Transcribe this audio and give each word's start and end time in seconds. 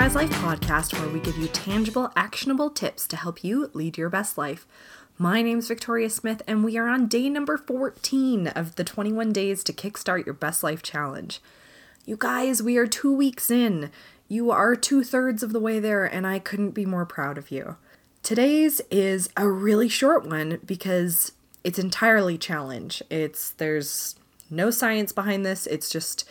Life 0.00 0.30
podcast, 0.30 0.98
where 0.98 1.08
we 1.10 1.20
give 1.20 1.36
you 1.36 1.46
tangible, 1.46 2.10
actionable 2.16 2.68
tips 2.68 3.06
to 3.06 3.16
help 3.16 3.44
you 3.44 3.70
lead 3.74 3.96
your 3.96 4.08
best 4.08 4.36
life. 4.36 4.66
My 5.18 5.40
name's 5.40 5.68
Victoria 5.68 6.10
Smith, 6.10 6.42
and 6.48 6.64
we 6.64 6.76
are 6.76 6.88
on 6.88 7.06
day 7.06 7.28
number 7.28 7.56
14 7.56 8.48
of 8.48 8.74
the 8.74 8.82
21 8.82 9.32
Days 9.32 9.62
to 9.62 9.72
Kickstart 9.72 10.24
Your 10.26 10.34
Best 10.34 10.64
Life 10.64 10.82
Challenge. 10.82 11.40
You 12.06 12.16
guys, 12.18 12.60
we 12.60 12.76
are 12.76 12.88
two 12.88 13.14
weeks 13.14 13.52
in. 13.52 13.92
You 14.26 14.50
are 14.50 14.74
two 14.74 15.04
thirds 15.04 15.44
of 15.44 15.52
the 15.52 15.60
way 15.60 15.78
there, 15.78 16.06
and 16.06 16.26
I 16.26 16.40
couldn't 16.40 16.70
be 16.70 16.86
more 16.86 17.06
proud 17.06 17.38
of 17.38 17.52
you. 17.52 17.76
Today's 18.24 18.80
is 18.90 19.28
a 19.36 19.48
really 19.48 19.88
short 19.88 20.26
one 20.26 20.58
because 20.66 21.32
it's 21.62 21.78
entirely 21.78 22.36
challenge. 22.36 23.00
It's 23.10 23.50
there's 23.50 24.16
no 24.50 24.72
science 24.72 25.12
behind 25.12 25.46
this. 25.46 25.68
It's 25.68 25.88
just 25.88 26.28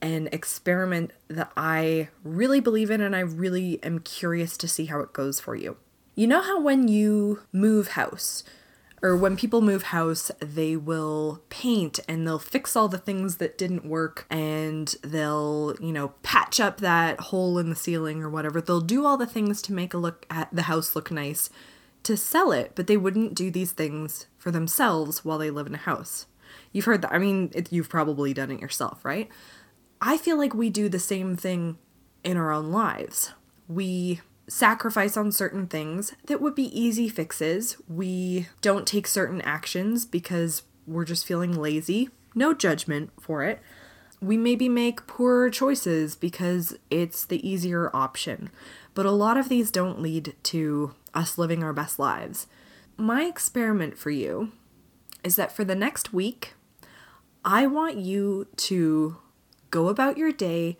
an 0.00 0.28
experiment 0.32 1.12
that 1.28 1.50
I 1.56 2.08
really 2.22 2.60
believe 2.60 2.90
in 2.90 3.00
and 3.00 3.14
I 3.16 3.20
really 3.20 3.82
am 3.82 4.00
curious 4.00 4.56
to 4.58 4.68
see 4.68 4.86
how 4.86 5.00
it 5.00 5.12
goes 5.12 5.40
for 5.40 5.54
you. 5.54 5.76
You 6.14 6.26
know 6.26 6.42
how 6.42 6.60
when 6.60 6.88
you 6.88 7.42
move 7.52 7.88
house, 7.88 8.44
or 9.02 9.16
when 9.16 9.36
people 9.36 9.60
move 9.60 9.84
house, 9.84 10.30
they 10.40 10.76
will 10.76 11.42
paint 11.48 12.00
and 12.08 12.26
they'll 12.26 12.38
fix 12.38 12.74
all 12.74 12.88
the 12.88 12.98
things 12.98 13.36
that 13.36 13.56
didn't 13.56 13.84
work 13.84 14.26
and 14.28 14.96
they'll, 15.02 15.76
you 15.80 15.92
know, 15.92 16.08
patch 16.22 16.58
up 16.58 16.78
that 16.78 17.20
hole 17.20 17.58
in 17.58 17.70
the 17.70 17.76
ceiling 17.76 18.22
or 18.22 18.28
whatever. 18.28 18.60
They'll 18.60 18.80
do 18.80 19.06
all 19.06 19.16
the 19.16 19.26
things 19.26 19.62
to 19.62 19.72
make 19.72 19.94
a 19.94 19.98
look 19.98 20.26
at 20.30 20.48
the 20.52 20.62
house 20.62 20.96
look 20.96 21.10
nice 21.10 21.50
to 22.02 22.16
sell 22.16 22.52
it, 22.52 22.72
but 22.74 22.86
they 22.86 22.96
wouldn't 22.96 23.34
do 23.34 23.50
these 23.50 23.72
things 23.72 24.26
for 24.36 24.50
themselves 24.50 25.24
while 25.24 25.38
they 25.38 25.50
live 25.50 25.66
in 25.66 25.74
a 25.74 25.78
house. 25.78 26.26
You've 26.72 26.86
heard 26.86 27.02
that. 27.02 27.12
I 27.12 27.18
mean, 27.18 27.50
it, 27.54 27.72
you've 27.72 27.88
probably 27.88 28.34
done 28.34 28.50
it 28.50 28.60
yourself, 28.60 29.04
right? 29.04 29.28
I 30.00 30.16
feel 30.16 30.38
like 30.38 30.54
we 30.54 30.70
do 30.70 30.88
the 30.88 30.98
same 30.98 31.36
thing 31.36 31.78
in 32.22 32.36
our 32.36 32.52
own 32.52 32.70
lives. 32.70 33.32
We 33.66 34.20
sacrifice 34.48 35.16
on 35.16 35.30
certain 35.30 35.66
things 35.66 36.14
that 36.26 36.40
would 36.40 36.54
be 36.54 36.78
easy 36.78 37.08
fixes. 37.08 37.76
We 37.88 38.48
don't 38.60 38.86
take 38.86 39.06
certain 39.06 39.42
actions 39.42 40.06
because 40.06 40.62
we're 40.86 41.04
just 41.04 41.26
feeling 41.26 41.52
lazy. 41.52 42.08
No 42.34 42.54
judgment 42.54 43.10
for 43.20 43.44
it. 43.44 43.60
We 44.20 44.36
maybe 44.36 44.68
make 44.68 45.06
poorer 45.06 45.50
choices 45.50 46.16
because 46.16 46.76
it's 46.90 47.24
the 47.24 47.46
easier 47.46 47.94
option. 47.94 48.50
But 48.94 49.06
a 49.06 49.12
lot 49.12 49.36
of 49.36 49.48
these 49.48 49.70
don't 49.70 50.00
lead 50.00 50.34
to 50.44 50.94
us 51.14 51.38
living 51.38 51.62
our 51.62 51.72
best 51.72 51.98
lives. 51.98 52.46
My 52.96 53.24
experiment 53.24 53.96
for 53.96 54.10
you 54.10 54.52
is 55.22 55.36
that 55.36 55.52
for 55.52 55.64
the 55.64 55.76
next 55.76 56.12
week, 56.12 56.54
I 57.44 57.66
want 57.66 57.96
you 57.96 58.48
to 58.56 59.18
go 59.70 59.88
about 59.88 60.18
your 60.18 60.32
day 60.32 60.76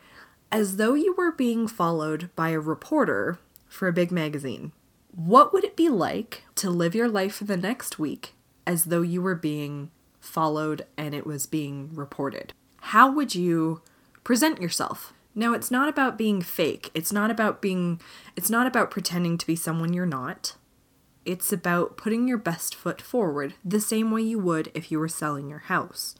as 0.50 0.76
though 0.76 0.94
you 0.94 1.14
were 1.16 1.32
being 1.32 1.68
followed 1.68 2.30
by 2.34 2.50
a 2.50 2.60
reporter 2.60 3.38
for 3.68 3.88
a 3.88 3.92
big 3.92 4.10
magazine. 4.10 4.72
What 5.14 5.52
would 5.52 5.64
it 5.64 5.76
be 5.76 5.88
like 5.88 6.44
to 6.56 6.70
live 6.70 6.94
your 6.94 7.08
life 7.08 7.36
for 7.36 7.44
the 7.44 7.56
next 7.56 7.98
week 7.98 8.34
as 8.66 8.84
though 8.84 9.02
you 9.02 9.20
were 9.20 9.34
being 9.34 9.90
followed 10.20 10.86
and 10.96 11.14
it 11.14 11.26
was 11.26 11.46
being 11.46 11.90
reported? 11.94 12.52
How 12.80 13.10
would 13.10 13.34
you 13.34 13.82
present 14.24 14.60
yourself? 14.60 15.12
Now, 15.34 15.52
it's 15.52 15.70
not 15.70 15.88
about 15.88 16.18
being 16.18 16.42
fake. 16.42 16.90
It's 16.94 17.12
not 17.12 17.30
about 17.30 17.62
being, 17.62 18.00
it's 18.36 18.50
not 18.50 18.66
about 18.66 18.90
pretending 18.90 19.38
to 19.38 19.46
be 19.46 19.56
someone 19.56 19.92
you're 19.92 20.06
not. 20.06 20.56
It's 21.24 21.52
about 21.52 21.96
putting 21.96 22.26
your 22.26 22.38
best 22.38 22.74
foot 22.74 23.00
forward 23.00 23.54
the 23.64 23.80
same 23.80 24.10
way 24.10 24.22
you 24.22 24.38
would 24.38 24.70
if 24.74 24.90
you 24.90 24.98
were 24.98 25.08
selling 25.08 25.48
your 25.48 25.58
house. 25.60 26.14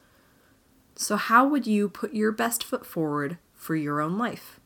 So, 1.01 1.15
how 1.17 1.47
would 1.47 1.65
you 1.65 1.89
put 1.89 2.13
your 2.13 2.33
best 2.33 2.65
foot 2.65 2.85
forward 2.85 3.39
for 3.55 3.77
your 3.77 4.01
own 4.01 4.19
life? 4.19 4.59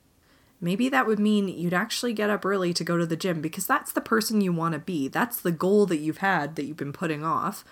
Maybe 0.63 0.89
that 0.89 1.07
would 1.07 1.19
mean 1.19 1.47
you'd 1.47 1.75
actually 1.75 2.15
get 2.15 2.31
up 2.31 2.47
early 2.47 2.73
to 2.73 2.83
go 2.83 2.97
to 2.97 3.05
the 3.05 3.19
gym 3.19 3.43
because 3.43 3.67
that's 3.67 3.93
the 3.93 4.01
person 4.01 4.41
you 4.41 4.51
want 4.51 4.73
to 4.73 4.79
be. 4.79 5.09
That's 5.09 5.39
the 5.39 5.53
goal 5.53 5.85
that 5.87 5.99
you've 5.99 6.19
had 6.19 6.57
that 6.57 6.65
you've 6.65 6.79
been 6.79 6.95
putting 6.95 7.23
off. 7.23 7.67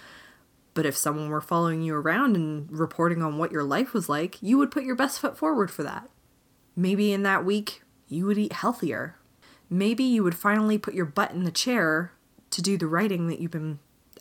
But 0.75 0.84
if 0.84 0.94
someone 0.94 1.31
were 1.31 1.41
following 1.41 1.81
you 1.81 1.94
around 1.94 2.37
and 2.37 2.70
reporting 2.70 3.22
on 3.22 3.38
what 3.38 3.50
your 3.50 3.65
life 3.65 3.94
was 3.94 4.10
like, 4.10 4.37
you 4.43 4.59
would 4.59 4.70
put 4.70 4.84
your 4.84 4.94
best 4.94 5.20
foot 5.20 5.38
forward 5.38 5.70
for 5.70 5.82
that. 5.82 6.10
Maybe 6.76 7.15
in 7.15 7.22
that 7.22 7.47
week, 7.47 7.82
you 8.09 8.26
would 8.26 8.37
eat 8.37 8.53
healthier. 8.53 9.16
Maybe 9.70 10.04
you 10.04 10.22
would 10.22 10.37
finally 10.37 10.76
put 10.76 10.93
your 10.93 11.06
butt 11.06 11.31
in 11.31 11.44
the 11.44 11.50
chair 11.50 12.12
to 12.50 12.60
do 12.60 12.76
the 12.76 12.87
writing 12.87 13.26
that 13.28 13.41
you've 13.41 13.53
been 13.53 13.78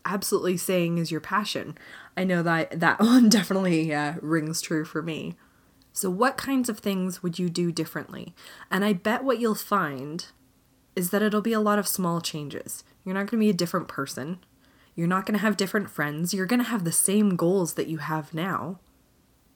absolutely 0.09 0.57
saying 0.57 0.97
is 0.97 1.11
your 1.11 1.21
passion. 1.21 1.77
I 2.17 2.23
know 2.23 2.43
that 2.43 2.79
that 2.79 2.99
one 2.99 3.29
definitely 3.29 3.93
uh, 3.93 4.15
rings 4.21 4.61
true 4.61 4.85
for 4.85 5.01
me. 5.01 5.35
So, 5.91 6.09
what 6.09 6.37
kinds 6.37 6.69
of 6.69 6.79
things 6.79 7.21
would 7.23 7.39
you 7.39 7.49
do 7.49 7.71
differently? 7.71 8.33
And 8.71 8.83
I 8.85 8.93
bet 8.93 9.23
what 9.23 9.39
you'll 9.39 9.55
find 9.55 10.25
is 10.95 11.11
that 11.11 11.21
it'll 11.21 11.41
be 11.41 11.53
a 11.53 11.59
lot 11.59 11.79
of 11.79 11.87
small 11.87 12.21
changes. 12.21 12.83
You're 13.03 13.15
not 13.15 13.27
going 13.27 13.39
to 13.39 13.45
be 13.45 13.49
a 13.49 13.53
different 13.53 13.87
person. 13.87 14.39
You're 14.95 15.07
not 15.07 15.25
going 15.25 15.37
to 15.37 15.41
have 15.41 15.57
different 15.57 15.89
friends. 15.89 16.33
You're 16.33 16.45
going 16.45 16.61
to 16.61 16.69
have 16.69 16.83
the 16.83 16.91
same 16.91 17.35
goals 17.35 17.75
that 17.75 17.87
you 17.87 17.99
have 17.99 18.33
now, 18.33 18.79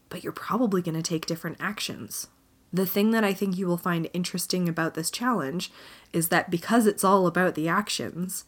but 0.09 0.23
you're 0.23 0.31
probably 0.31 0.81
going 0.81 0.95
to 0.95 1.01
take 1.01 1.25
different 1.25 1.57
actions. 1.59 2.27
The 2.71 2.85
thing 2.85 3.11
that 3.11 3.23
I 3.23 3.33
think 3.33 3.57
you 3.57 3.67
will 3.67 3.77
find 3.77 4.09
interesting 4.13 4.67
about 4.67 4.93
this 4.93 5.11
challenge 5.11 5.71
is 6.13 6.29
that 6.29 6.49
because 6.49 6.87
it's 6.87 7.03
all 7.03 7.27
about 7.27 7.55
the 7.55 7.67
actions, 7.67 8.45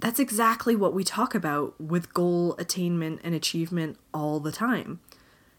that's 0.00 0.18
exactly 0.18 0.76
what 0.76 0.94
we 0.94 1.04
talk 1.04 1.34
about 1.34 1.80
with 1.80 2.12
goal 2.14 2.56
attainment 2.58 3.20
and 3.24 3.34
achievement 3.34 3.98
all 4.12 4.40
the 4.40 4.52
time. 4.52 5.00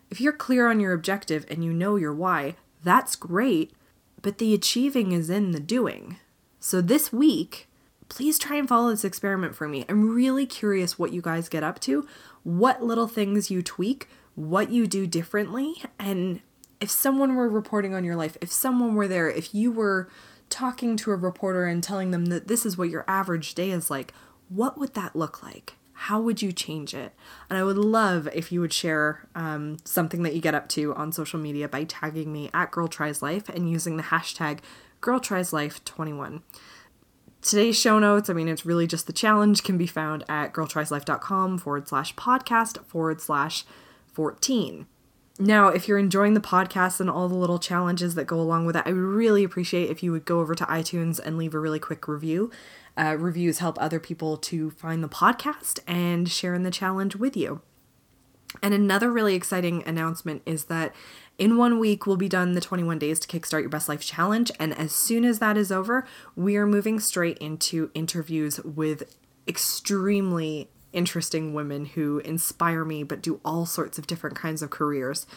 If 0.09 0.21
you're 0.21 0.33
clear 0.33 0.69
on 0.69 0.79
your 0.79 0.93
objective 0.93 1.45
and 1.49 1.63
you 1.63 1.73
know 1.73 1.95
your 1.95 2.13
why, 2.13 2.55
that's 2.83 3.15
great, 3.15 3.73
but 4.21 4.37
the 4.37 4.53
achieving 4.53 5.11
is 5.11 5.29
in 5.29 5.51
the 5.51 5.59
doing. 5.59 6.17
So 6.59 6.81
this 6.81 7.11
week, 7.11 7.67
please 8.09 8.37
try 8.37 8.57
and 8.57 8.67
follow 8.67 8.89
this 8.89 9.05
experiment 9.05 9.55
for 9.55 9.67
me. 9.67 9.85
I'm 9.89 10.13
really 10.13 10.45
curious 10.45 10.99
what 10.99 11.13
you 11.13 11.21
guys 11.21 11.49
get 11.49 11.63
up 11.63 11.79
to, 11.81 12.07
what 12.43 12.83
little 12.83 13.07
things 13.07 13.49
you 13.49 13.61
tweak, 13.61 14.07
what 14.35 14.69
you 14.69 14.85
do 14.85 15.07
differently, 15.07 15.81
and 15.97 16.41
if 16.81 16.91
someone 16.91 17.35
were 17.35 17.49
reporting 17.49 17.93
on 17.93 18.03
your 18.03 18.15
life, 18.15 18.37
if 18.41 18.51
someone 18.51 18.95
were 18.95 19.07
there, 19.07 19.29
if 19.29 19.55
you 19.55 19.71
were 19.71 20.09
talking 20.55 20.95
to 20.95 21.11
a 21.11 21.15
reporter 21.15 21.65
and 21.65 21.83
telling 21.83 22.11
them 22.11 22.27
that 22.27 22.47
this 22.47 22.65
is 22.65 22.77
what 22.77 22.89
your 22.89 23.03
average 23.09 23.55
day 23.55 23.71
is 23.71 23.91
like, 23.91 24.13
what 24.47 24.77
would 24.77 24.93
that 24.93 25.15
look 25.15 25.43
like? 25.43 25.73
How 25.91 26.21
would 26.21 26.41
you 26.41 26.53
change 26.53 26.93
it? 26.93 27.13
And 27.49 27.59
I 27.59 27.63
would 27.63 27.77
love 27.77 28.29
if 28.33 28.53
you 28.53 28.61
would 28.61 28.71
share 28.71 29.27
um, 29.35 29.77
something 29.83 30.23
that 30.23 30.33
you 30.33 30.39
get 30.39 30.55
up 30.55 30.69
to 30.69 30.95
on 30.95 31.11
social 31.11 31.39
media 31.39 31.67
by 31.67 31.83
tagging 31.83 32.31
me 32.31 32.49
at 32.53 32.71
Girl 32.71 32.87
Tries 32.87 33.21
Life 33.21 33.49
and 33.49 33.69
using 33.69 33.97
the 33.97 34.03
hashtag 34.03 34.59
Girl 35.01 35.19
Tries 35.19 35.51
Life 35.51 35.83
21. 35.83 36.41
Today's 37.41 37.77
show 37.77 37.99
notes, 37.99 38.29
I 38.29 38.33
mean, 38.33 38.47
it's 38.47 38.65
really 38.65 38.87
just 38.87 39.07
the 39.07 39.13
challenge, 39.13 39.61
can 39.61 39.77
be 39.77 39.87
found 39.87 40.23
at 40.29 40.53
girltrieslife.com 40.53 41.57
forward 41.57 41.87
slash 41.87 42.15
podcast 42.15 42.83
forward 42.85 43.19
slash 43.19 43.65
14. 44.13 44.87
Now, 45.37 45.67
if 45.67 45.87
you're 45.87 45.97
enjoying 45.97 46.33
the 46.33 46.39
podcast 46.39 47.01
and 47.01 47.09
all 47.09 47.27
the 47.27 47.35
little 47.35 47.59
challenges 47.59 48.15
that 48.15 48.25
go 48.25 48.39
along 48.39 48.65
with 48.65 48.77
it, 48.77 48.83
I 48.85 48.93
would 48.93 48.97
really 48.97 49.43
appreciate 49.43 49.89
if 49.89 50.01
you 50.01 50.13
would 50.13 50.23
go 50.23 50.39
over 50.39 50.55
to 50.55 50.63
iTunes 50.65 51.19
and 51.19 51.37
leave 51.37 51.53
a 51.53 51.59
really 51.59 51.79
quick 51.79 52.07
review. 52.07 52.51
Uh, 52.97 53.17
reviews 53.19 53.59
help 53.59 53.77
other 53.81 53.99
people 53.99 54.37
to 54.37 54.71
find 54.71 55.03
the 55.03 55.09
podcast 55.09 55.79
and 55.85 56.31
share 56.31 56.53
in 56.53 56.63
the 56.63 56.71
challenge 56.71 57.17
with 57.17 57.35
you. 57.35 57.61
And 58.63 58.73
another 58.73 59.11
really 59.11 59.35
exciting 59.35 59.83
announcement 59.85 60.41
is 60.45 60.65
that 60.65 60.95
in 61.37 61.57
one 61.57 61.79
week, 61.79 62.07
we'll 62.07 62.15
be 62.15 62.29
done 62.29 62.53
the 62.53 62.61
21 62.61 62.99
days 62.99 63.19
to 63.19 63.27
kickstart 63.27 63.59
your 63.59 63.69
best 63.69 63.89
life 63.89 63.99
challenge. 63.99 64.51
And 64.57 64.73
as 64.77 64.93
soon 64.93 65.25
as 65.25 65.39
that 65.39 65.57
is 65.57 65.69
over, 65.69 66.07
we 66.37 66.55
are 66.55 66.65
moving 66.65 67.01
straight 67.01 67.37
into 67.39 67.91
interviews 67.93 68.61
with 68.61 69.17
extremely 69.45 70.69
interesting 70.95 71.53
women 71.53 71.85
who 71.85 72.19
inspire 72.19 72.83
me 72.83 73.03
but 73.03 73.21
do 73.21 73.39
all 73.45 73.65
sorts 73.65 73.99
of 73.99 74.07
different 74.07 74.35
kinds 74.35 74.61
of 74.61 74.71
careers. 74.71 75.27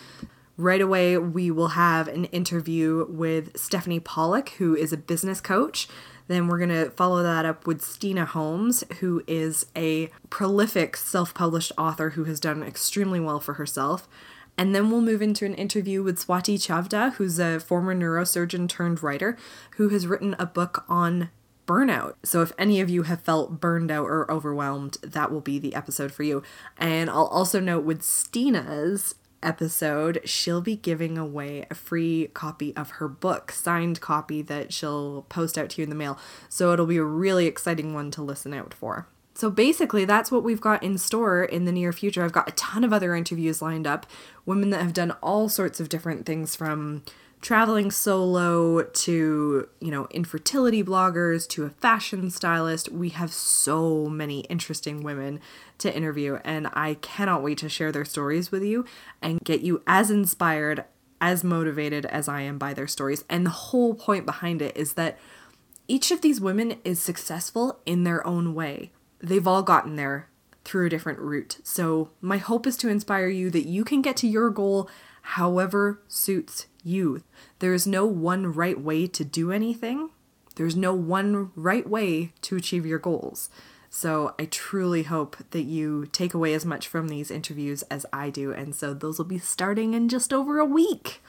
Right 0.57 0.81
away, 0.81 1.17
we 1.19 1.51
will 1.51 1.69
have 1.69 2.09
an 2.09 2.25
interview 2.27 3.07
with 3.09 3.57
Stephanie 3.57 4.01
Pollock, 4.01 4.49
who 4.59 4.75
is 4.75 4.93
a 4.93 4.97
business 4.97 5.41
coach. 5.41 5.89
Then 6.27 6.49
we're 6.49 6.59
going 6.59 6.69
to 6.71 6.91
follow 6.91 7.23
that 7.23 7.45
up 7.45 7.67
with 7.67 7.81
Steena 7.81 8.25
Holmes, 8.25 8.85
who 9.01 9.23
is 9.27 9.67
a 9.77 10.11
prolific 10.31 10.97
self 10.97 11.33
published 11.33 11.73
author 11.79 12.11
who 12.11 12.25
has 12.25 12.41
done 12.41 12.63
extremely 12.63 13.21
well 13.21 13.41
for 13.41 13.55
herself. 13.55 14.09
And 14.59 14.75
then 14.75 14.91
we'll 14.91 15.01
move 15.01 15.23
into 15.23 15.47
an 15.47 15.55
interview 15.55 16.03
with 16.03 16.19
Swati 16.19 16.57
Chavda, 16.57 17.15
who's 17.15 17.39
a 17.39 17.61
former 17.61 17.95
neurosurgeon 17.95 18.69
turned 18.69 19.03
writer 19.03 19.37
who 19.77 19.89
has 19.91 20.09
written 20.09 20.35
a 20.41 20.47
book 20.47 20.85
on 20.89 21.31
burnout. 21.69 22.15
So 22.25 22.41
if 22.41 22.50
any 22.59 22.81
of 22.81 22.88
you 22.88 23.03
have 23.03 23.20
felt 23.20 23.61
burned 23.61 23.91
out 23.91 24.06
or 24.06 24.29
overwhelmed, 24.31 24.97
that 25.03 25.31
will 25.31 25.43
be 25.43 25.59
the 25.59 25.75
episode 25.75 26.11
for 26.11 26.23
you. 26.25 26.43
And 26.79 27.11
I'll 27.11 27.26
also 27.26 27.61
note 27.61 27.85
with 27.85 28.00
Steena's 28.00 29.15
episode, 29.43 30.20
she'll 30.25 30.62
be 30.62 30.75
giving 30.75 31.19
away 31.19 31.67
a 31.70 31.75
free 31.75 32.31
copy 32.35 32.75
of 32.75 32.93
her 32.93 33.06
book, 33.06 33.53
signed 33.53 34.00
copy 34.00 34.43
that 34.43 34.73
she'll 34.73 35.26
post 35.29 35.59
out 35.59 35.70
to 35.70 35.81
you 35.81 35.85
in 35.85 35.91
the 35.91 35.94
mail. 35.94 36.19
So 36.49 36.73
it'll 36.73 36.87
be 36.87 36.97
a 36.97 37.05
really 37.05 37.47
exciting 37.47 37.94
one 37.94 38.11
to 38.12 38.23
listen 38.23 38.55
out 38.55 38.73
for. 38.73 39.06
So 39.35 39.50
basically, 39.50 40.05
that's 40.05 40.32
what 40.32 40.43
we've 40.43 40.61
got 40.61 40.82
in 40.82 40.99
store 40.99 41.44
in 41.44 41.64
the 41.64 41.71
near 41.71 41.93
future. 41.93 42.25
I've 42.25 42.32
got 42.32 42.49
a 42.49 42.53
ton 42.53 42.82
of 42.82 42.93
other 42.93 43.14
interviews 43.14 43.62
lined 43.62 43.87
up, 43.87 44.05
women 44.44 44.71
that 44.71 44.82
have 44.82 44.93
done 44.93 45.12
all 45.23 45.49
sorts 45.49 45.79
of 45.79 45.88
different 45.88 46.26
things 46.26 46.56
from 46.56 47.05
traveling 47.40 47.90
solo 47.90 48.82
to, 48.82 49.69
you 49.81 49.90
know, 49.90 50.08
infertility 50.11 50.82
bloggers 50.82 51.46
to 51.49 51.64
a 51.64 51.70
fashion 51.70 52.31
stylist. 52.31 52.90
We 52.90 53.11
have 53.11 53.32
so 53.32 54.06
many 54.08 54.40
interesting 54.40 55.02
women 55.02 55.40
to 55.79 55.94
interview, 55.94 56.38
and 56.44 56.69
I 56.73 56.94
cannot 56.94 57.43
wait 57.43 57.58
to 57.58 57.69
share 57.69 57.93
their 57.93 58.05
stories 58.05 58.50
with 58.50 58.64
you 58.64 58.85
and 59.23 59.40
get 59.40 59.61
you 59.61 59.82
as 59.87 60.11
inspired, 60.11 60.85
as 61.20 61.44
motivated 61.44 62.06
as 62.06 62.29
I 62.29 62.43
am 62.43 62.58
by 62.58 62.75
their 62.75 62.88
stories. 62.88 63.25
And 63.29 63.46
the 63.46 63.50
whole 63.50 63.94
point 63.94 64.26
behind 64.26 64.61
it 64.61 64.76
is 64.76 64.94
that 64.94 65.19
each 65.87 66.11
of 66.11 66.20
these 66.20 66.40
women 66.40 66.79
is 66.85 67.00
successful 67.00 67.81
in 67.87 68.05
their 68.05 68.26
own 68.26 68.55
way. 68.55 68.90
They've 69.20 69.46
all 69.46 69.62
gotten 69.62 69.96
there 69.96 70.29
through 70.64 70.87
a 70.87 70.90
different 70.90 71.19
route. 71.19 71.58
So, 71.62 72.11
my 72.20 72.37
hope 72.37 72.67
is 72.67 72.76
to 72.79 72.90
inspire 72.90 73.29
you 73.29 73.49
that 73.50 73.67
you 73.67 73.85
can 73.85 74.02
get 74.02 74.17
to 74.19 74.29
your 74.29 74.50
goal 74.50 74.90
however 75.33 76.01
suits 76.09 76.67
you. 76.83 77.23
There 77.59 77.75
is 77.75 77.87
no 77.87 78.07
one 78.07 78.53
right 78.55 78.81
way 78.81 79.07
to 79.09 79.25
do 79.25 79.53
anything, 79.53 80.09
there's 80.57 80.75
no 80.75 80.95
one 80.95 81.53
right 81.55 81.89
way 81.89 82.33
to 82.43 82.57
achieve 82.57 82.87
your 82.87 82.99
goals. 82.99 83.51
So, 83.91 84.35
I 84.39 84.45
truly 84.47 85.05
hope 85.05 85.37
that 85.51 85.63
you 85.63 86.07
take 86.13 86.35
away 86.35 86.53
as 86.53 86.67
much 86.67 86.89
from 86.89 87.09
these 87.09 87.31
interviews 87.31 87.83
as 87.85 88.05
I 88.13 88.29
do. 88.29 88.53
And 88.53 88.75
so, 88.75 88.93
those 88.93 89.17
will 89.17 89.25
be 89.25 89.39
starting 89.39 89.95
in 89.95 90.11
just 90.11 90.33
over 90.33 90.59
a 90.59 90.65
week. 90.67 91.23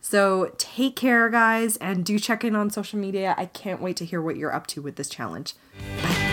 So, 0.00 0.52
take 0.58 0.96
care, 0.96 1.28
guys, 1.28 1.76
and 1.76 2.04
do 2.04 2.18
check 2.18 2.42
in 2.42 2.56
on 2.56 2.70
social 2.70 2.98
media. 2.98 3.36
I 3.38 3.46
can't 3.46 3.80
wait 3.80 3.96
to 3.98 4.04
hear 4.04 4.20
what 4.20 4.36
you're 4.36 4.54
up 4.54 4.66
to 4.68 4.82
with 4.82 4.96
this 4.96 5.08
challenge. 5.08 5.54
Bye. 6.02 6.32